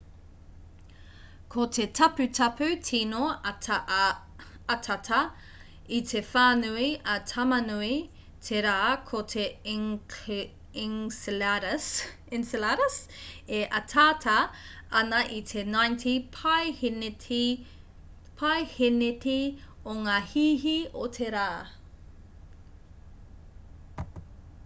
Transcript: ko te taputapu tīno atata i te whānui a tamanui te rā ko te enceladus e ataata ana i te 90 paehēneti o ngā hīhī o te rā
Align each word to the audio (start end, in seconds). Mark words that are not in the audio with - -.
ko 1.55 1.63
te 1.75 1.83
taputapu 1.97 2.67
tīno 2.85 3.25
atata 3.49 5.17
i 5.97 5.99
te 6.11 6.21
whānui 6.29 6.85
a 7.15 7.17
tamanui 7.33 7.91
te 8.47 8.63
rā 8.67 8.77
ko 9.11 9.21
te 9.35 9.45
enceladus 10.85 12.97
e 13.61 13.61
ataata 13.83 14.39
ana 15.03 15.21
i 15.37 15.39
te 15.53 15.67
90 15.69 17.47
paehēneti 18.43 19.39
o 19.95 19.97
ngā 20.03 20.19
hīhī 20.33 20.75
o 21.07 21.07
te 21.21 21.31
rā 21.39 21.49